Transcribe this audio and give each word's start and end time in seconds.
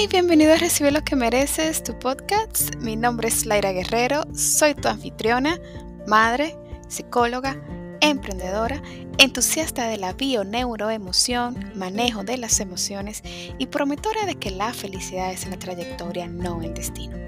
y 0.00 0.06
bienvenido 0.06 0.54
a 0.54 0.56
Recibir 0.56 0.92
lo 0.92 1.04
que 1.04 1.16
mereces, 1.16 1.82
tu 1.82 1.96
podcast. 1.98 2.76
Mi 2.76 2.96
nombre 2.96 3.28
es 3.28 3.44
Laira 3.44 3.72
Guerrero, 3.72 4.22
soy 4.34 4.74
tu 4.74 4.88
anfitriona, 4.88 5.60
madre, 6.06 6.56
psicóloga, 6.88 7.60
emprendedora, 8.00 8.82
entusiasta 9.18 9.88
de 9.88 9.98
la 9.98 10.14
bio-neuroemoción, 10.14 11.72
manejo 11.74 12.24
de 12.24 12.38
las 12.38 12.58
emociones 12.60 13.22
y 13.58 13.66
promotora 13.66 14.24
de 14.24 14.36
que 14.36 14.50
la 14.50 14.72
felicidad 14.72 15.30
es 15.30 15.46
la 15.46 15.58
trayectoria, 15.58 16.26
no 16.26 16.62
el 16.62 16.72
destino. 16.72 17.18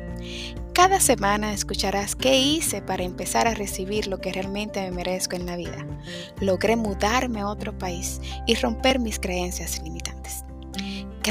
Cada 0.73 1.01
semana 1.01 1.53
escucharás 1.53 2.17
qué 2.17 2.39
hice 2.39 2.81
para 2.81 3.05
empezar 3.05 3.47
a 3.47 3.55
recibir 3.55 4.07
lo 4.07 4.21
que 4.21 4.33
realmente 4.33 4.81
me 4.81 4.91
merezco 4.91 5.37
en 5.37 5.47
la 5.47 5.57
vida. 5.57 5.87
Logré 6.41 6.77
mudarme 6.77 7.41
a 7.41 7.49
otro 7.49 7.77
país 7.77 8.21
y 8.47 8.55
romper 8.55 8.99
mis 8.99 9.21
creencias 9.21 9.83
limitantes. 9.83 10.45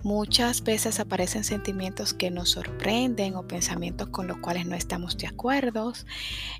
Muchas 0.03 0.63
veces 0.63 0.99
aparecen 0.99 1.44
sentimientos 1.44 2.13
que 2.13 2.31
nos 2.31 2.49
sorprenden 2.49 3.35
o 3.35 3.47
pensamientos 3.47 4.09
con 4.09 4.27
los 4.27 4.38
cuales 4.38 4.66
no 4.66 4.75
estamos 4.75 5.16
de 5.17 5.27
acuerdo 5.27 5.93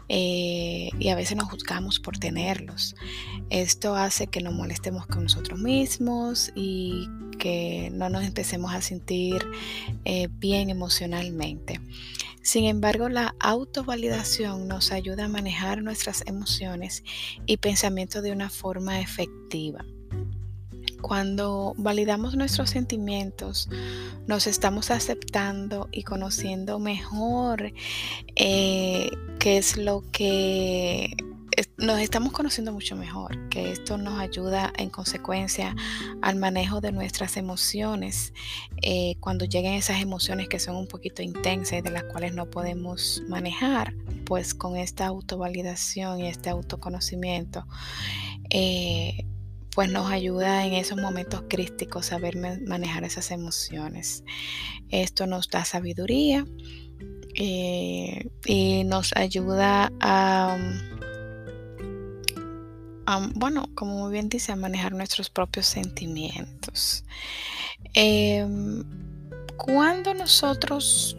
eh, 0.10 0.90
y 1.00 1.10
a 1.10 1.16
veces 1.16 1.38
nos 1.38 1.50
juzgamos 1.50 2.00
por 2.00 2.20
tenerlos. 2.20 2.96
Esto 3.50 3.96
hace 3.96 4.28
que 4.28 4.42
nos 4.42 4.54
molestemos 4.54 5.08
con 5.08 5.24
nosotros 5.24 5.60
mismos 5.60 6.52
y 6.56 7.10
que 7.40 7.90
no 7.92 8.10
nos 8.10 8.24
empecemos 8.24 8.74
a 8.74 8.82
sentir 8.82 9.44
eh, 10.06 10.28
bien 10.32 10.70
emocionalmente. 10.70 11.82
Sin 12.44 12.66
embargo, 12.66 13.10
la 13.10 13.36
autovalidación 13.40 14.68
nos 14.68 14.92
ayuda 14.92 15.26
a 15.26 15.30
manejar 15.30 15.82
nuestras 15.82 16.24
emociones 16.28 17.04
y 17.46 17.58
pensamientos 17.58 18.22
de 18.22 18.32
una 18.32 18.50
forma 18.50 19.00
efectiva. 19.00 19.86
Cuando 21.02 21.74
validamos 21.78 22.36
nuestros 22.36 22.70
sentimientos, 22.70 23.70
nos 24.28 24.48
estamos 24.48 24.92
aceptando 24.92 25.90
y 25.92 26.04
conociendo 26.04 26.80
mejor 26.80 27.74
eh, 28.36 29.12
qué 29.40 29.58
es 29.58 29.78
lo 29.78 30.04
que 30.12 31.16
nos 31.78 32.00
estamos 32.00 32.32
conociendo 32.32 32.72
mucho 32.72 32.96
mejor, 32.96 33.50
que 33.50 33.72
esto 33.72 33.98
nos 33.98 34.20
ayuda 34.20 34.72
en 34.78 34.90
consecuencia 34.90 35.76
al 36.22 36.38
manejo 36.38 36.82
de 36.82 36.92
nuestras 36.92 37.38
emociones, 37.38 38.34
eh, 38.82 39.16
cuando 39.20 39.46
lleguen 39.46 39.74
esas 39.74 40.02
emociones 40.02 40.48
que 40.48 40.60
son 40.60 40.76
un 40.76 40.88
poquito 40.88 41.22
intensas 41.22 41.80
y 41.80 41.82
de 41.82 41.92
las 41.92 42.04
cuales 42.04 42.34
no 42.34 42.50
podemos 42.50 43.24
manejar, 43.28 43.94
pues 44.26 44.54
con 44.54 44.78
esta 44.78 45.08
autovalidación 45.08 46.22
y 46.22 46.28
este 46.28 46.50
autoconocimiento, 46.50 47.66
eh, 48.50 49.21
pues 49.74 49.90
nos 49.90 50.12
ayuda 50.12 50.66
en 50.66 50.74
esos 50.74 50.98
momentos 51.00 51.44
críticos 51.48 52.08
saber 52.08 52.36
manejar 52.38 53.04
esas 53.04 53.32
emociones. 53.32 54.24
Esto 54.90 55.28
nos 55.28 55.48
da 55.50 55.64
sabiduría 55.64 56.46
eh, 57.36 58.30
y 58.46 58.84
nos 58.84 59.16
ayuda 59.16 59.92
a, 60.02 60.58
bueno, 63.36 63.70
como 63.74 63.98
muy 63.98 64.12
bien 64.12 64.30
dice, 64.30 64.52
a 64.52 64.56
manejar 64.56 64.94
nuestros 64.94 65.30
propios 65.30 65.68
sentimientos. 65.68 67.04
Em, 67.94 68.84
cuando 69.58 70.14
nosotros 70.14 71.18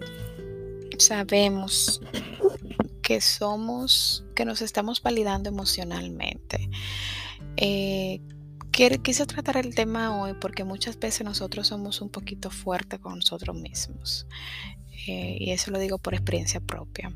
sabemos 0.99 2.01
que 3.03 3.21
somos, 3.21 4.25
que 4.35 4.45
nos 4.45 4.63
estamos 4.63 5.03
validando 5.03 5.49
emocionalmente, 5.49 6.69
eh, 7.57 8.21
quise 8.73 9.27
tratar 9.27 9.59
el 9.59 9.75
tema 9.75 10.21
hoy 10.21 10.35
porque 10.35 10.65
muchas 10.65 10.99
veces 10.99 11.25
nosotros 11.25 11.69
somos 11.69 12.01
un 12.01 12.09
poquito 12.09 12.51
fuertes 12.51 12.99
con 13.01 13.17
nosotros 13.17 13.55
mismos. 13.55 14.27
Eh, 15.07 15.37
y 15.41 15.51
eso 15.51 15.71
lo 15.71 15.79
digo 15.79 15.99
por 15.99 16.15
experiencia 16.15 16.61
propia. 16.61 17.13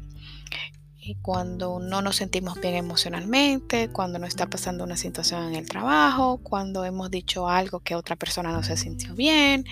Y 1.00 1.15
cuando 1.22 1.78
no 1.78 2.03
nos 2.03 2.17
sentimos 2.17 2.61
bien 2.61 2.75
emocionalmente, 2.75 3.89
cuando 3.91 4.19
nos 4.19 4.31
está 4.31 4.50
pasando 4.50 4.83
una 4.83 4.97
situación 4.97 5.44
en 5.49 5.55
el 5.55 5.69
trabajo, 5.69 6.39
cuando 6.43 6.84
hemos 6.84 7.11
dicho 7.11 7.49
algo 7.49 7.78
que 7.81 7.94
otra 7.94 8.17
persona 8.17 8.50
no 8.50 8.65
se 8.65 8.77
sintió 8.77 9.15
bien, 9.15 9.65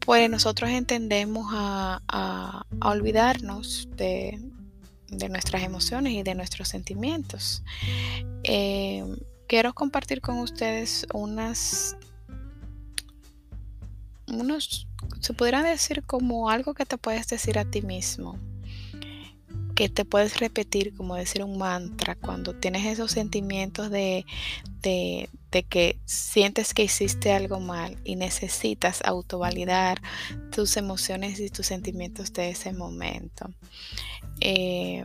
pues 0.00 0.28
nosotros 0.28 0.70
entendemos 0.70 1.46
a, 1.52 2.64
olvidarnos 2.82 3.88
de, 3.96 4.40
nuestras 5.30 5.62
emociones 5.62 6.12
y 6.12 6.24
de 6.24 6.34
nuestros 6.34 6.68
sentimientos. 6.68 7.62
Eh, 8.42 9.04
quiero 9.46 9.74
compartir 9.74 10.20
con 10.20 10.38
ustedes 10.38 11.06
unas, 11.12 11.96
unos, 14.26 14.86
se 15.20 15.34
podría 15.34 15.62
decir 15.62 16.02
como 16.04 16.50
algo 16.50 16.74
que 16.74 16.86
te 16.86 16.98
puedes 16.98 17.26
decir 17.28 17.58
a 17.58 17.64
ti 17.64 17.82
mismo, 17.82 18.38
que 19.74 19.88
te 19.88 20.04
puedes 20.04 20.38
repetir 20.38 20.94
como 20.94 21.16
decir 21.16 21.42
un 21.42 21.58
mantra 21.58 22.14
cuando 22.14 22.54
tienes 22.54 22.86
esos 22.86 23.10
sentimientos 23.10 23.90
de, 23.90 24.24
de, 24.82 25.28
que 25.68 25.98
sientes 26.04 26.74
que 26.74 26.84
hiciste 26.84 27.32
algo 27.32 27.60
mal 27.60 27.96
y 28.04 28.16
necesitas 28.16 29.02
autovalidar 29.04 30.00
tus 30.50 30.76
emociones 30.76 31.40
y 31.40 31.48
tus 31.48 31.66
sentimientos 31.66 32.32
de 32.32 32.50
ese 32.50 32.72
momento. 32.72 33.50
Eh, 34.40 35.04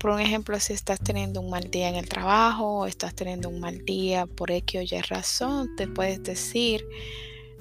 por 0.00 0.12
un 0.12 0.20
ejemplo, 0.20 0.58
si 0.58 0.72
estás 0.72 0.98
teniendo 0.98 1.42
un 1.42 1.50
mal 1.50 1.70
día 1.70 1.90
en 1.90 1.96
el 1.96 2.08
trabajo 2.08 2.86
estás 2.86 3.14
teniendo 3.14 3.50
un 3.50 3.60
mal 3.60 3.84
día 3.84 4.24
por 4.24 4.50
X 4.50 4.80
o 4.80 4.82
Y 4.82 5.00
razón, 5.02 5.76
te 5.76 5.86
puedes 5.86 6.22
decir, 6.22 6.86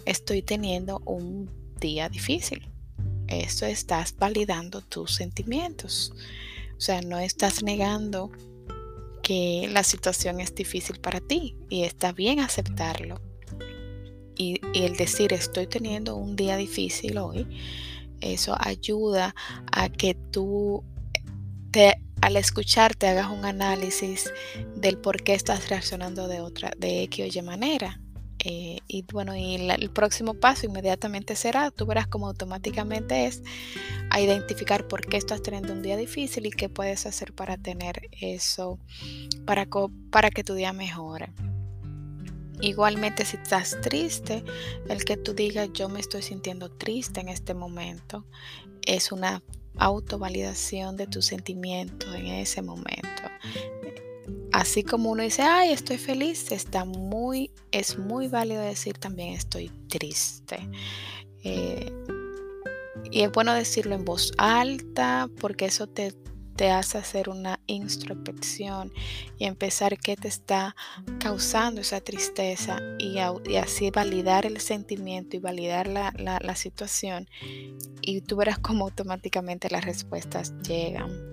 estoy 0.05 0.41
teniendo 0.41 0.99
un 1.05 1.51
día 1.81 2.07
difícil. 2.07 2.65
Eso 3.27 3.65
estás 3.65 4.15
validando 4.17 4.81
tus 4.81 5.15
sentimientos. 5.15 6.13
O 6.77 6.81
sea, 6.81 7.01
no 7.01 7.19
estás 7.19 7.61
negando 7.61 8.31
que 9.21 9.69
la 9.73 9.83
situación 9.83 10.39
es 10.39 10.55
difícil 10.55 10.97
para 11.01 11.19
ti 11.19 11.57
y 11.69 11.83
está 11.83 12.13
bien 12.13 12.39
aceptarlo. 12.39 13.21
Y, 14.37 14.61
y 14.73 14.83
el 14.83 14.95
decir 14.95 15.33
estoy 15.33 15.67
teniendo 15.67 16.15
un 16.15 16.37
día 16.37 16.55
difícil 16.55 17.17
hoy, 17.17 17.45
eso 18.21 18.55
ayuda 18.57 19.35
a 19.73 19.89
que 19.89 20.13
tú 20.13 20.85
te 21.71 22.01
al 22.21 22.37
escucharte 22.37 23.07
hagas 23.07 23.29
un 23.29 23.45
análisis 23.45 24.31
del 24.75 24.97
por 24.97 25.23
qué 25.23 25.33
estás 25.33 25.69
reaccionando 25.69 26.27
de 26.27 26.41
otra, 26.41 26.71
de 26.77 27.03
X 27.03 27.25
o 27.25 27.39
Y 27.39 27.41
manera. 27.41 27.99
Eh, 28.41 28.77
y 28.87 29.03
bueno, 29.11 29.35
y 29.35 29.55
el 29.55 29.89
próximo 29.89 30.33
paso 30.33 30.65
inmediatamente 30.65 31.35
será, 31.35 31.71
tú 31.71 31.85
verás 31.85 32.07
cómo 32.07 32.27
automáticamente 32.27 33.25
es 33.25 33.43
a 34.11 34.21
identificar 34.21 34.87
por 34.87 35.05
qué 35.05 35.17
estás 35.17 35.41
teniendo 35.41 35.73
un 35.73 35.81
día 35.81 35.97
difícil 35.97 36.45
y 36.45 36.51
qué 36.51 36.69
puedes 36.69 37.05
hacer 37.05 37.33
para 37.33 37.57
tener 37.57 38.09
eso, 38.21 38.79
para, 39.45 39.67
para 40.09 40.29
que 40.29 40.45
tu 40.45 40.53
día 40.53 40.71
mejore. 40.71 41.33
Igualmente 42.61 43.25
si 43.25 43.37
estás 43.37 43.77
triste, 43.81 44.43
el 44.87 45.03
que 45.03 45.17
tú 45.17 45.33
digas 45.33 45.69
yo 45.73 45.89
me 45.89 45.99
estoy 45.99 46.21
sintiendo 46.21 46.69
triste 46.69 47.19
en 47.19 47.29
este 47.29 47.53
momento 47.53 48.25
es 48.85 49.11
una 49.11 49.41
autovalidación 49.79 50.97
de 50.97 51.07
tus 51.07 51.25
sentimientos 51.25 52.13
en 52.15 52.27
ese 52.27 52.61
momento. 52.61 53.23
Así 54.51 54.83
como 54.83 55.11
uno 55.11 55.23
dice, 55.23 55.41
ay, 55.43 55.71
estoy 55.71 55.97
feliz, 55.97 56.51
está 56.51 56.85
muy, 56.85 57.51
es 57.71 57.97
muy 57.97 58.27
válido 58.27 58.61
decir 58.61 58.97
también 58.97 59.33
estoy 59.33 59.69
triste. 59.87 60.69
Eh, 61.43 61.91
y 63.11 63.21
es 63.21 63.31
bueno 63.31 63.53
decirlo 63.53 63.95
en 63.95 64.05
voz 64.05 64.33
alta 64.37 65.29
porque 65.39 65.65
eso 65.65 65.87
te, 65.87 66.13
te 66.59 66.71
hace 66.71 66.97
hacer 66.97 67.29
una 67.29 67.57
introspección 67.67 68.91
y 69.37 69.45
empezar 69.45 69.97
qué 69.97 70.17
te 70.17 70.27
está 70.27 70.75
causando 71.17 71.79
esa 71.79 72.01
tristeza 72.01 72.81
y, 72.99 73.17
así 73.55 73.91
validar 73.91 74.45
el 74.45 74.59
sentimiento 74.59 75.37
y 75.37 75.39
validar 75.39 75.87
la, 75.87 76.55
situación 76.57 77.29
y 78.01 78.19
tú 78.19 78.35
verás 78.35 78.59
cómo 78.59 78.83
automáticamente 78.83 79.69
las 79.69 79.85
respuestas 79.85 80.53
llegan. 80.57 81.31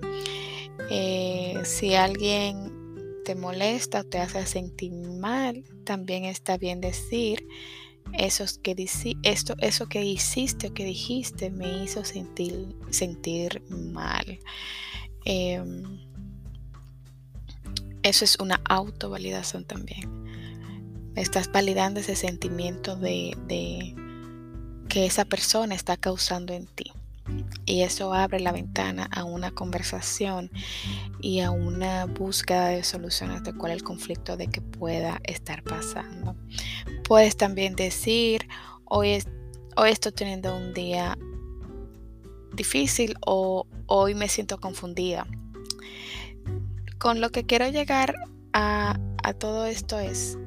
Eh, 0.90 1.58
si 1.64 1.96
alguien 1.96 2.72
te 3.24 3.34
molesta 3.34 4.02
o 4.02 4.04
te 4.04 4.18
hace 4.18 4.46
sentir 4.46 4.92
mal, 4.92 5.64
también 5.82 6.24
está 6.24 6.56
bien 6.56 6.80
decir 6.80 7.48
eso 8.12 8.44
que, 8.62 8.76
esto, 9.24 9.56
eso 9.58 9.88
que 9.88 10.04
hiciste 10.04 10.68
o 10.68 10.72
que 10.72 10.84
dijiste 10.84 11.50
me 11.50 11.82
hizo 11.82 12.04
sentir, 12.04 12.76
sentir 12.90 13.60
mal. 13.68 14.38
Em, 15.26 16.00
eso 18.02 18.24
es 18.24 18.38
una 18.40 18.60
autovalidación 18.64 19.64
también. 19.64 20.24
Estás 21.14 21.52
validando 21.52 22.00
ese 22.00 22.16
sentimiento 22.16 22.96
de 22.96 23.36
que 24.88 25.04
esa 25.04 25.24
persona 25.24 25.74
está 25.74 25.96
causando 25.96 26.54
en 26.54 26.66
ti. 26.66 26.92
Y 27.64 27.82
eso 27.82 28.14
abre 28.14 28.38
la 28.40 28.52
ventana 28.52 29.08
a 29.10 29.24
una 29.24 29.50
conversación 29.50 30.50
y 31.20 31.40
a 31.40 31.50
una 31.50 32.06
búsqueda 32.06 32.68
de 32.68 32.84
soluciones 32.84 33.42
de 33.42 33.52
cuál 33.52 33.72
es 33.72 33.78
el 33.78 33.84
conflicto 33.84 34.36
de 34.36 34.46
que 34.46 34.60
pueda 34.60 35.20
estar 35.24 35.64
pasando. 35.64 36.36
Puedes 37.04 37.36
también 37.36 37.74
decir, 37.74 38.46
hoy, 38.84 39.22
hoy 39.76 39.90
estoy 39.90 40.12
teniendo 40.12 40.56
un 40.56 40.72
día 40.72 41.18
difícil 42.54 43.16
o 43.26 43.66
hoy 43.86 44.14
me 44.14 44.28
siento 44.28 44.58
confundida. 44.58 45.26
Con 46.98 47.20
lo 47.20 47.30
que 47.30 47.44
quiero 47.44 47.68
llegar 47.68 48.14
a, 48.52 48.98
todo 49.38 49.66
esto 49.66 49.98
es 49.98 50.38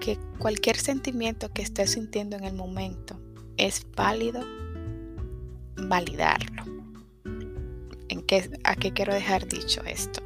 que 0.00 0.18
cualquier 0.38 0.76
sentimiento 0.76 1.52
que 1.52 1.62
estés 1.62 1.92
sintiendo 1.92 2.36
en 2.36 2.44
el 2.44 2.54
momento, 2.54 3.20
es 3.56 3.84
válido 3.96 4.40
validarlo. 5.76 6.64
¿En 8.08 8.22
qué, 8.22 8.50
¿A 8.64 8.76
qué 8.76 8.92
quiero 8.92 9.12
dejar 9.12 9.48
dicho 9.48 9.82
esto? 9.84 10.22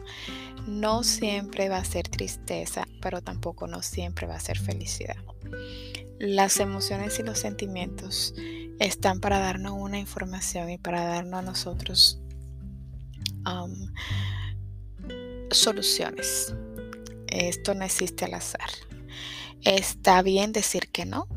No 0.67 1.03
siempre 1.03 1.69
va 1.69 1.79
a 1.79 1.85
ser 1.85 2.09
tristeza, 2.09 2.87
pero 3.01 3.23
tampoco 3.23 3.67
no 3.67 3.83
siempre 3.83 4.27
va 4.27 4.37
a 4.37 4.41
ser 4.41 4.59
felicidad. 4.59 5.17
Las 6.21 6.61
emociones 6.61 7.19
y 7.19 7.23
los 7.25 7.39
sentimientos 7.39 8.35
están 8.79 9.19
para 9.19 9.39
darnos 9.39 9.73
una 9.73 9.99
información 9.99 10.71
y 10.71 10.79
para 10.79 11.05
darnos 11.05 11.41
a 11.41 11.43
nosotros 11.43 12.22
soluciones. 15.51 16.55
Esto 17.29 17.75
no 17.75 17.85
existe 17.85 18.25
al 18.25 18.35
azar. 18.35 18.71
Está 19.63 20.23
bien 20.23 20.53
decir 20.53 20.89
que 20.91 21.07
no, 21.07 21.29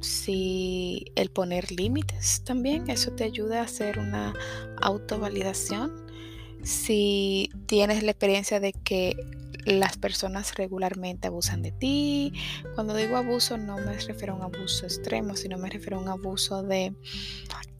si 0.00 1.06
el 1.16 1.30
poner 1.30 1.72
límites 1.72 2.42
también, 2.44 2.88
eso 2.90 3.12
te 3.12 3.24
ayuda 3.24 3.60
a 3.60 3.64
hacer 3.64 3.98
una 3.98 4.34
autovalidación. 4.80 6.06
Si 6.62 7.50
tienes 7.66 8.02
la 8.02 8.12
experiencia 8.12 8.60
de 8.60 8.72
que 8.72 9.16
las 9.64 9.96
personas 9.96 10.54
regularmente 10.56 11.28
abusan 11.28 11.62
de 11.62 11.72
ti. 11.72 12.32
Cuando 12.74 12.94
digo 12.94 13.16
abuso 13.16 13.56
no 13.56 13.78
me 13.78 13.98
refiero 13.98 14.34
a 14.34 14.36
un 14.36 14.42
abuso 14.42 14.84
extremo, 14.84 15.36
sino 15.36 15.58
me 15.58 15.70
refiero 15.70 15.98
a 15.98 16.00
un 16.00 16.08
abuso 16.08 16.62
de 16.62 16.94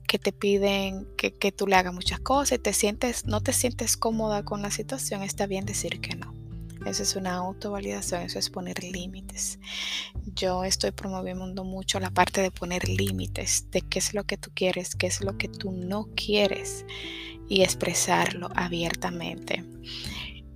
que 0.07 0.19
te 0.19 0.33
piden 0.33 1.07
que, 1.17 1.33
que 1.33 1.53
tú 1.53 1.67
le 1.67 1.77
hagas 1.77 1.95
muchas 1.95 2.21
cosas 2.21 2.59
y 2.59 2.63
te 2.63 2.73
sientes, 2.73 3.27
no 3.27 3.41
te 3.41 3.53
sientes 3.53 3.97
cómoda 3.97 4.45
con 4.45 4.63
la 4.63 4.71
situación, 4.71 5.23
está 5.23 5.47
bien 5.47 5.67
decir 5.67 6.01
que 6.01 6.17
no. 6.17 6.35
Eso 6.87 7.03
es 7.03 7.17
una 7.17 7.37
autovalidación, 7.37 8.23
eso 8.23 8.39
es 8.39 8.51
poner 8.51 8.85
límites. 8.85 9.59
Yo 10.35 10.65
estoy 10.65 10.91
promoviendo 10.91 11.65
mucho 11.65 11.99
la 11.99 12.11
parte 12.11 12.43
de 12.43 12.51
poner 12.51 12.87
límites, 12.89 13.71
de 13.71 13.81
qué 13.81 13.99
es 13.99 14.13
lo 14.13 14.25
que 14.25 14.37
tú 14.37 14.51
quieres, 14.55 14.95
qué 14.95 15.07
es 15.07 15.23
lo 15.23 15.39
que 15.39 15.49
tú 15.49 15.73
no 15.73 16.09
quieres 16.15 16.85
y 17.49 17.63
expresarlo 17.63 18.51
abiertamente. 18.55 19.65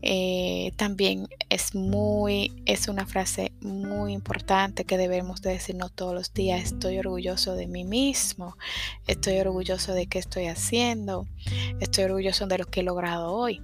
Eh, 0.03 0.73
también 0.77 1.29
es 1.50 1.75
muy, 1.75 2.62
es 2.67 2.89
una 2.89 3.06
frase 3.06 3.53
muy 3.61 4.12
importante 4.12 4.85
que 4.85 4.97
debemos 4.97 5.43
de 5.43 5.50
decirnos 5.50 5.93
todos 5.93 6.15
los 6.15 6.33
días. 6.33 6.65
Estoy 6.65 6.99
orgulloso 6.99 7.55
de 7.55 7.67
mí 7.67 7.85
mismo, 7.85 8.56
estoy 9.06 9.39
orgulloso 9.39 9.93
de 9.93 10.06
qué 10.06 10.19
estoy 10.19 10.47
haciendo, 10.47 11.27
estoy 11.81 12.05
orgulloso 12.05 12.47
de 12.47 12.59
lo 12.59 12.67
que 12.67 12.81
he 12.81 12.85
logrado 12.85 13.33
hoy 13.33 13.61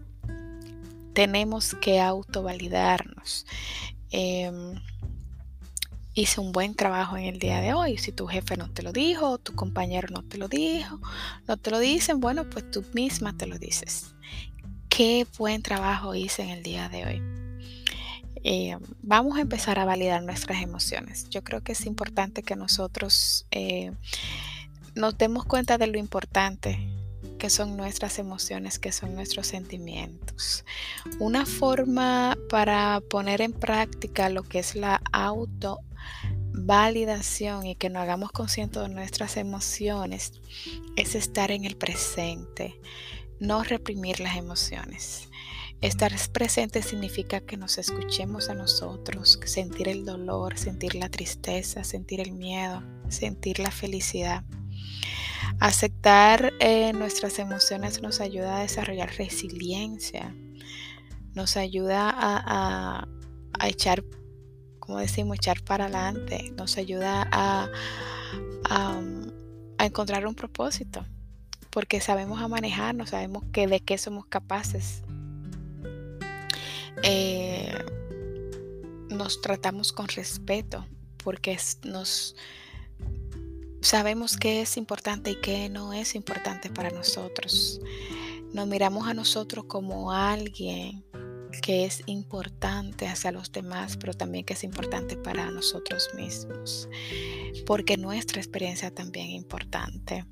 tenemos 1.14 1.74
que 1.80 2.00
autovalidarnos. 2.00 3.46
Em, 4.10 4.74
hice 6.12 6.40
un 6.40 6.52
buen 6.52 6.74
trabajo 6.74 7.16
en 7.16 7.24
el 7.24 7.38
día 7.38 7.60
de 7.60 7.72
hoy. 7.72 7.96
Si 7.96 8.12
tu 8.12 8.26
jefe 8.26 8.56
no 8.56 8.70
te 8.70 8.82
lo 8.82 8.92
dijo, 8.92 9.38
tu 9.38 9.54
compañero 9.54 10.08
no 10.10 10.22
te 10.22 10.36
lo 10.36 10.48
dijo, 10.48 11.00
no 11.46 11.56
te 11.56 11.70
lo 11.70 11.78
dicen, 11.78 12.20
bueno, 12.20 12.44
pues 12.50 12.70
tú 12.70 12.84
misma 12.92 13.36
te 13.36 13.46
lo 13.46 13.58
dices. 13.58 14.14
Qué 14.96 15.26
buen 15.38 15.60
trabajo 15.60 16.14
hice 16.14 16.42
en 16.42 16.50
el 16.50 16.62
día 16.62 16.88
de 16.88 17.04
hoy. 17.04 17.22
Em, 18.44 18.78
vamos 19.02 19.36
a 19.36 19.40
empezar 19.40 19.80
a 19.80 19.84
validar 19.84 20.22
nuestras 20.22 20.62
emociones. 20.62 21.28
Yo 21.30 21.42
creo 21.42 21.62
que 21.62 21.72
es 21.72 21.84
importante 21.86 22.44
que 22.44 22.54
nosotros 22.54 23.44
eh, 23.50 23.90
nos 24.94 25.18
demos 25.18 25.46
cuenta 25.46 25.78
de 25.78 25.88
lo 25.88 25.98
importante 25.98 26.78
que 27.40 27.50
son 27.50 27.76
nuestras 27.76 28.20
emociones, 28.20 28.78
que 28.78 28.92
son 28.92 29.16
nuestros 29.16 29.48
sentimientos. 29.48 30.64
Una 31.18 31.44
forma 31.44 32.38
para 32.48 33.00
poner 33.10 33.40
en 33.40 33.52
práctica 33.52 34.28
lo 34.28 34.44
que 34.44 34.60
es 34.60 34.76
la 34.76 35.02
auto 35.10 35.80
validación 36.52 37.66
y 37.66 37.74
que 37.74 37.90
nos 37.90 38.02
hagamos 38.02 38.30
conscientes 38.30 38.80
de 38.80 38.88
nuestras 38.88 39.36
emociones 39.36 40.40
es 40.94 41.16
estar 41.16 41.50
en 41.50 41.64
el 41.64 41.76
presente, 41.76 42.78
no 43.40 43.62
reprimir 43.62 44.20
las 44.20 44.36
emociones. 44.36 45.28
Estar 45.80 46.12
presente 46.32 46.80
significa 46.80 47.40
que 47.40 47.56
nos 47.56 47.76
escuchemos 47.76 48.48
a 48.48 48.54
nosotros, 48.54 49.38
sentir 49.44 49.88
el 49.88 50.04
dolor, 50.06 50.56
sentir 50.56 50.94
la 50.94 51.10
tristeza, 51.10 51.84
sentir 51.84 52.20
el 52.20 52.32
miedo, 52.32 52.82
sentir 53.08 53.58
la 53.58 53.70
felicidad. 53.70 54.44
Aceptar 55.60 56.52
eh, 56.58 56.92
nuestras 56.94 57.38
emociones 57.38 58.00
nos 58.00 58.20
ayuda 58.20 58.56
a 58.56 58.60
desarrollar 58.60 59.14
resiliencia, 59.16 60.34
nos 61.34 61.56
ayuda 61.56 62.12
a, 62.16 63.06
echar, 63.66 64.04
como 64.78 64.98
decimos, 64.98 65.36
echar 65.36 65.62
para 65.62 65.84
adelante, 65.84 66.52
nos 66.56 66.78
ayuda 66.78 67.28
a, 67.30 67.68
encontrar 69.78 70.26
un 70.26 70.34
propósito, 70.34 71.04
porque 71.74 72.00
sabemos 72.00 72.40
a 72.40 72.46
manejarnos, 72.46 73.10
sabemos 73.10 73.42
que 73.52 73.66
de 73.66 73.80
qué 73.80 73.98
somos 73.98 74.26
capaces. 74.26 75.02
Eh, 77.02 77.76
nos 79.10 79.40
tratamos 79.40 79.92
con 79.92 80.06
respeto, 80.06 80.86
porque 81.16 81.58
nos 81.82 82.36
sabemos 83.80 84.36
qué 84.36 84.62
es 84.62 84.76
importante 84.76 85.32
y 85.32 85.40
qué 85.40 85.68
no 85.68 85.92
es 85.92 86.14
importante 86.14 86.70
para 86.70 86.90
nosotros. 86.90 87.80
Nos 88.52 88.68
miramos 88.68 89.08
a 89.08 89.14
nosotros 89.14 89.64
como 89.64 90.12
alguien 90.12 91.04
que 91.60 91.86
es 91.86 92.04
importante 92.06 93.08
hacia 93.08 93.32
los 93.32 93.50
demás, 93.50 93.96
pero 93.96 94.14
también 94.14 94.44
que 94.44 94.52
es 94.52 94.62
importante 94.62 95.16
para 95.16 95.50
nosotros 95.50 96.08
mismos, 96.14 96.88
porque 97.66 97.96
nuestra 97.96 98.40
experiencia 98.40 98.94
también 98.94 99.26
es 99.26 99.34
importante. 99.34 100.24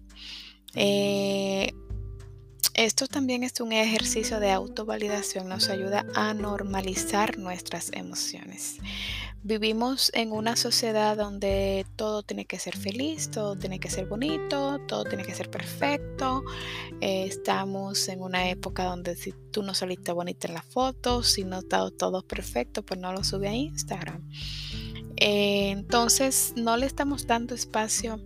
Eh, 0.74 1.72
esto 2.74 3.06
también 3.06 3.44
es 3.44 3.60
un 3.60 3.72
ejercicio 3.72 4.40
de 4.40 4.50
autovalidación, 4.50 5.48
nos 5.48 5.68
ayuda 5.68 6.06
a 6.14 6.32
normalizar 6.32 7.36
nuestras 7.36 7.92
emociones. 7.92 8.78
Vivimos 9.44 10.10
en 10.14 10.32
una 10.32 10.54
sociedad 10.54 11.16
donde 11.16 11.84
todo 11.96 12.22
tiene 12.22 12.44
que 12.46 12.58
ser 12.58 12.76
feliz, 12.76 13.28
todo 13.30 13.56
tiene 13.56 13.80
que 13.80 13.90
ser 13.90 14.06
bonito, 14.06 14.78
todo 14.86 15.04
tiene 15.04 15.24
que 15.24 15.34
ser 15.34 15.50
perfecto. 15.50 16.44
Estamos 17.00 18.08
en 18.08 18.22
una 18.22 18.48
época 18.48 18.84
donde 18.84 19.16
si 19.16 19.34
tú 19.50 19.64
no 19.64 19.74
saliste 19.74 20.12
bonita 20.12 20.46
en 20.46 20.54
la 20.54 20.62
foto, 20.62 21.24
si 21.24 21.44
no 21.44 21.58
está 21.58 21.90
todo 21.90 22.22
perfecto, 22.22 22.82
pues 22.84 23.00
no 23.00 23.12
lo 23.12 23.24
sube 23.24 23.48
a 23.48 23.54
Instagram. 23.54 24.26
Eh, 25.16 25.70
entonces 25.70 26.54
no 26.56 26.76
le 26.76 26.86
estamos 26.86 27.26
dando 27.26 27.54
espacio 27.54 28.20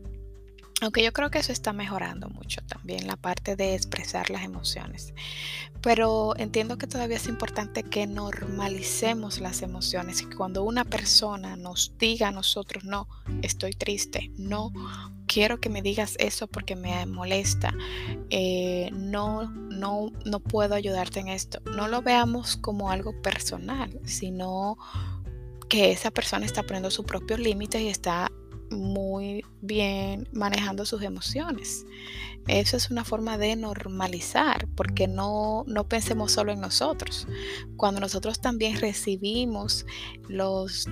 Aunque 0.82 1.02
yo 1.02 1.12
creo 1.14 1.30
que 1.30 1.38
eso 1.38 1.52
está 1.52 1.72
mejorando 1.72 2.28
mucho 2.28 2.60
también, 2.66 3.06
la 3.06 3.16
parte 3.16 3.56
de 3.56 3.74
expresar 3.74 4.28
las 4.28 4.44
emociones. 4.44 5.14
Pero 5.80 6.34
entiendo 6.36 6.76
que 6.76 6.86
todavía 6.86 7.16
es 7.16 7.28
importante 7.28 7.82
que 7.82 8.06
normalicemos 8.06 9.40
las 9.40 9.62
emociones. 9.62 10.20
Y 10.20 10.26
cuando 10.26 10.64
una 10.64 10.84
persona 10.84 11.56
nos 11.56 11.96
diga 11.96 12.28
a 12.28 12.30
nosotros, 12.30 12.84
no, 12.84 13.08
estoy 13.40 13.72
triste, 13.72 14.30
no, 14.36 14.70
quiero 15.26 15.60
que 15.60 15.70
me 15.70 15.80
digas 15.80 16.14
eso 16.18 16.46
porque 16.46 16.76
me 16.76 17.06
molesta, 17.06 17.72
eh, 18.28 18.90
no, 18.92 19.50
no, 19.50 20.12
no 20.26 20.40
puedo 20.40 20.74
ayudarte 20.74 21.20
en 21.20 21.28
esto. 21.28 21.60
No 21.74 21.88
lo 21.88 22.02
veamos 22.02 22.58
como 22.58 22.90
algo 22.90 23.22
personal, 23.22 23.98
sino 24.04 24.76
que 25.70 25.90
esa 25.90 26.10
persona 26.10 26.44
está 26.44 26.62
poniendo 26.62 26.90
su 26.90 27.04
propio 27.04 27.38
límite 27.38 27.80
y 27.80 27.88
está 27.88 28.30
muy 28.70 29.44
bien 29.60 30.28
manejando 30.32 30.84
sus 30.86 31.02
emociones. 31.02 31.86
Eso 32.46 32.76
es 32.76 32.90
una 32.90 33.04
forma 33.04 33.38
de 33.38 33.56
normalizar, 33.56 34.68
porque 34.76 35.08
no, 35.08 35.64
no 35.66 35.88
pensemos 35.88 36.30
solo 36.30 36.52
en 36.52 36.60
nosotros. 36.60 37.26
Cuando 37.76 38.00
nosotros 38.00 38.40
también 38.40 38.80
recibimos 38.80 39.84
los, 40.28 40.86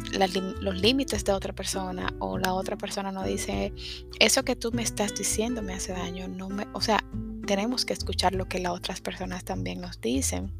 los 0.60 0.80
límites 0.80 1.24
de 1.24 1.32
otra 1.32 1.52
persona 1.52 2.12
o 2.18 2.38
la 2.38 2.54
otra 2.54 2.76
persona 2.76 3.12
nos 3.12 3.26
dice, 3.26 3.72
eso 4.18 4.44
que 4.44 4.56
tú 4.56 4.72
me 4.72 4.82
estás 4.82 5.14
diciendo 5.14 5.62
me 5.62 5.74
hace 5.74 5.92
daño, 5.92 6.26
no 6.26 6.48
me, 6.48 6.66
o 6.72 6.80
sea, 6.80 7.04
tenemos 7.46 7.84
que 7.84 7.92
escuchar 7.92 8.34
lo 8.34 8.46
que 8.48 8.58
las 8.58 8.72
otras 8.72 9.00
personas 9.00 9.44
también 9.44 9.80
nos 9.80 10.00
dicen. 10.00 10.52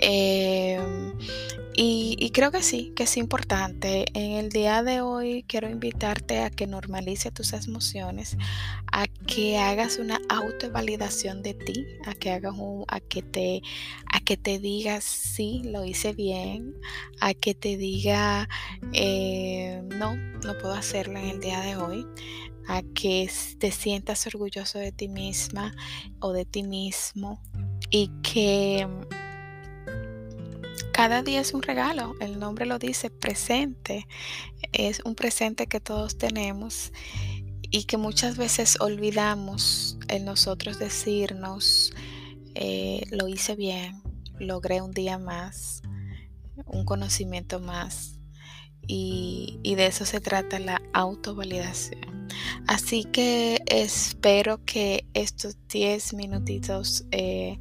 Em, 0.00 1.12
y, 1.76 2.30
creo 2.30 2.52
que 2.52 2.62
sí, 2.62 2.92
que 2.94 3.02
es 3.02 3.16
importante. 3.16 4.04
En 4.14 4.32
el 4.32 4.48
día 4.50 4.82
de 4.82 5.00
hoy 5.00 5.44
quiero 5.48 5.68
invitarte 5.68 6.40
a 6.40 6.50
que 6.50 6.66
normalice 6.66 7.32
tus 7.32 7.52
emociones, 7.52 8.36
a 8.92 9.06
que 9.06 9.58
hagas 9.58 9.98
una 9.98 10.20
autovalidación 10.28 11.42
de 11.42 11.54
ti, 11.54 11.86
a 12.06 12.14
que 12.14 12.30
hagas 12.30 12.54
un, 12.56 12.84
a 12.86 13.00
que 13.00 13.22
te, 13.22 13.62
a 14.12 14.20
que 14.20 14.36
te 14.36 14.60
digas 14.60 15.02
sí, 15.02 15.62
lo 15.64 15.84
hice 15.84 16.12
bien, 16.12 16.74
a 17.20 17.34
que 17.34 17.54
te 17.54 17.76
diga 17.76 18.48
eh, 18.92 19.82
no, 19.98 20.14
no 20.16 20.58
puedo 20.58 20.74
hacerlo 20.74 21.18
en 21.18 21.26
el 21.26 21.40
día 21.40 21.60
de 21.60 21.76
hoy, 21.76 22.06
a 22.68 22.82
que 22.94 23.28
te 23.58 23.72
sientas 23.72 24.26
orgulloso 24.28 24.78
de 24.78 24.92
ti 24.92 25.08
misma 25.08 25.74
o 26.20 26.32
de 26.32 26.44
ti 26.44 26.62
mismo 26.62 27.42
y 27.90 28.10
que 28.22 28.86
cada 30.94 31.24
día 31.24 31.40
es 31.40 31.54
un 31.54 31.62
regalo, 31.62 32.14
el 32.20 32.38
nombre 32.38 32.66
lo 32.66 32.78
dice, 32.78 33.10
presente. 33.10 34.06
Es 34.72 35.02
un 35.04 35.16
presente 35.16 35.66
que 35.66 35.80
todos 35.80 36.16
tenemos 36.18 36.92
y 37.62 37.84
que 37.84 37.96
muchas 37.96 38.36
veces 38.36 38.76
olvidamos 38.80 39.98
el 40.06 40.24
nosotros 40.24 40.78
decirnos, 40.78 41.92
eh, 42.54 43.02
lo 43.10 43.26
hice 43.26 43.56
bien, 43.56 44.04
logré 44.38 44.82
un 44.82 44.92
día 44.92 45.18
más, 45.18 45.82
un 46.64 46.84
conocimiento 46.84 47.58
más. 47.58 48.20
Y, 48.86 49.58
de 49.64 49.86
eso 49.86 50.06
se 50.06 50.20
trata 50.20 50.60
la 50.60 50.80
autovalidación. 50.92 52.28
Así 52.68 53.02
que 53.02 53.62
espero 53.66 54.64
que 54.64 55.08
estos 55.12 55.56
10 55.66 56.14
minutitos 56.14 57.04
eh, 57.10 57.58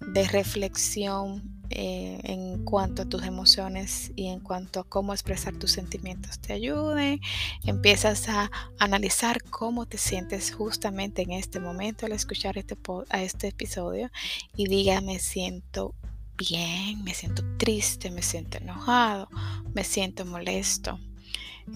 de 0.00 0.26
reflexión 0.26 1.55
eh, 1.70 2.20
en 2.24 2.64
cuanto 2.64 3.02
a 3.02 3.04
tus 3.04 3.22
emociones 3.24 4.12
y 4.16 4.28
en 4.28 4.40
cuanto 4.40 4.80
a 4.80 4.84
cómo 4.84 5.12
expresar 5.12 5.54
tus 5.54 5.72
sentimientos 5.72 6.38
te 6.38 6.52
ayude. 6.52 7.20
Empiezas 7.64 8.28
a 8.28 8.50
analizar 8.78 9.42
cómo 9.44 9.86
te 9.86 9.98
sientes 9.98 10.52
justamente 10.52 11.22
en 11.22 11.32
este 11.32 11.60
momento 11.60 12.06
al 12.06 12.12
escuchar 12.12 12.58
este, 12.58 12.76
a 13.10 13.22
este 13.22 13.48
episodio 13.48 14.10
y 14.56 14.66
diga 14.68 15.00
me 15.00 15.18
siento 15.18 15.94
bien, 16.36 17.02
me 17.04 17.14
siento 17.14 17.42
triste, 17.56 18.10
me 18.10 18.22
siento 18.22 18.58
enojado, 18.58 19.28
me 19.74 19.84
siento 19.84 20.24
molesto. 20.24 20.98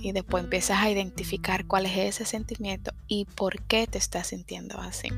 Y 0.01 0.13
después 0.13 0.45
empiezas 0.45 0.79
a 0.79 0.91
identificar 0.91 1.67
cuál 1.67 1.87
es 1.87 1.97
ese 1.97 2.25
sentimiento 2.25 2.93
y 3.09 3.25
por 3.25 3.63
qué 3.63 3.89
te 3.89 3.99
estás 3.99 4.29
sintiendo 4.29 4.79
así. 4.79 5.09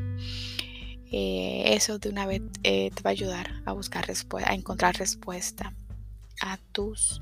Eh, 1.13 1.75
eso 1.75 1.99
de 1.99 2.09
una 2.09 2.27
vez 2.27 2.41
eh, 2.63 2.91
te 2.91 3.03
va 3.03 3.11
a 3.11 3.13
ayudar 3.13 3.63
a 3.67 3.73
buscar 3.73 4.07
respuesta, 4.07 4.51
a 4.51 4.55
encontrar 4.55 4.97
respuesta 4.97 5.75
a 6.41 6.59
tus 6.73 7.21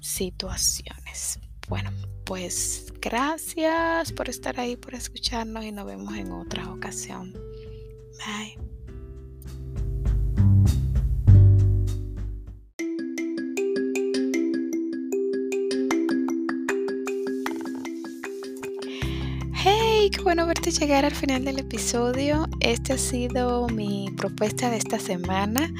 situaciones. 0.00 1.38
Bueno, 1.68 1.90
pues 2.24 2.86
gracias 3.00 4.12
por 4.12 4.30
estar 4.30 4.58
ahí, 4.58 4.76
por 4.76 4.94
escucharnos 4.94 5.64
y 5.64 5.72
nos 5.72 5.86
vemos 5.86 6.14
en 6.16 6.32
otra 6.32 6.72
ocasión. 6.72 7.34
Bye. 8.26 8.77
Qué 20.18 20.24
bueno 20.24 20.46
verte 20.46 20.72
llegar 20.72 21.04
al 21.04 21.14
final 21.14 21.44
del 21.44 21.60
episodio. 21.60 22.48
Este 22.58 22.94
ha 22.94 22.98
sido 22.98 23.68
mi 23.68 24.10
propuesta 24.16 24.68
de 24.68 24.76
esta 24.76 24.98
semana. 24.98 25.72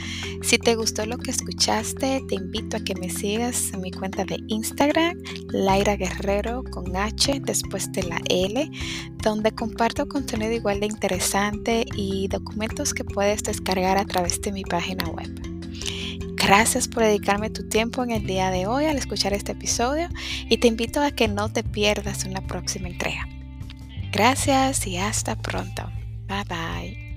Si 0.42 0.58
te 0.58 0.76
gustó 0.76 1.06
lo 1.06 1.18
que 1.18 1.32
escuchaste, 1.32 2.22
te 2.28 2.36
invito 2.36 2.76
a 2.76 2.80
que 2.80 2.94
me 2.94 3.10
sigas 3.10 3.72
en 3.72 3.80
mi 3.80 3.90
cuenta 3.90 4.24
de 4.24 4.38
Instagram, 4.46 5.20
Laira 5.48 5.96
Guerrero 5.96 6.62
con 6.70 6.96
H 6.96 7.40
después 7.44 7.90
de 7.90 8.04
la 8.04 8.20
L, 8.28 8.70
donde 9.24 9.50
comparto 9.50 10.06
contenido 10.06 10.52
igual 10.52 10.78
de 10.78 10.86
interesante 10.86 11.84
y 11.96 12.28
documentos 12.28 12.94
que 12.94 13.02
puedes 13.02 13.42
descargar 13.42 13.98
a 13.98 14.04
través 14.04 14.40
de 14.40 14.52
mi 14.52 14.62
página 14.62 15.04
web. 15.08 15.28
Gracias 16.36 16.86
por 16.86 17.02
dedicarme 17.02 17.50
tu 17.50 17.68
tiempo 17.68 18.04
en 18.04 18.12
el 18.12 18.24
día 18.24 18.52
de 18.52 18.68
hoy 18.68 18.84
al 18.84 18.98
escuchar 18.98 19.32
este 19.32 19.52
episodio 19.52 20.08
y 20.48 20.58
te 20.58 20.68
invito 20.68 21.00
a 21.00 21.10
que 21.10 21.26
no 21.26 21.52
te 21.52 21.64
pierdas 21.64 22.24
una 22.24 22.40
próxima 22.46 22.88
entrega. 22.88 23.26
Gracias 24.12 24.86
y 24.86 24.96
hasta 24.96 25.36
pronto. 25.36 25.90
Bye 26.26 26.44
bye. 26.48 27.07